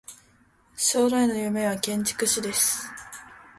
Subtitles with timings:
[0.75, 2.89] 将来の夢は建築士です。